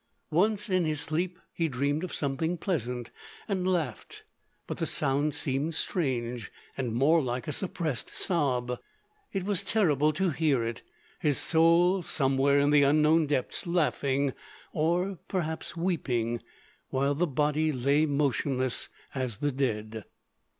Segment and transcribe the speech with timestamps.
[0.31, 3.11] Once in his sleep he dreamed of something pleasant,
[3.47, 4.23] and laughed,
[4.65, 10.65] but the sound seemed strange, and more like a suppressed sob—it was terrible to hear
[10.65, 14.33] it—his soul somewhere in the unknown depths laughing,
[14.73, 16.41] or perhaps weeping,
[16.89, 20.05] while the body lay motionless as the dead.